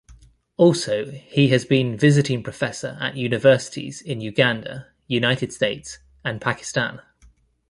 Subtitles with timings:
[0.57, 7.01] Also, he has been visiting professor at universities in Uganda, United States and Pakistan.